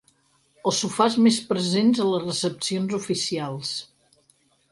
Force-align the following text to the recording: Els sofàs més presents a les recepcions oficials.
Els 0.69 0.79
sofàs 0.83 1.17
més 1.25 1.35
presents 1.51 2.01
a 2.05 2.09
les 2.13 2.25
recepcions 2.25 2.97
oficials. 3.01 3.77